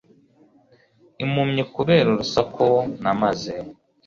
[1.23, 2.67] Impumyi kubera urusaku
[3.03, 3.53] na maze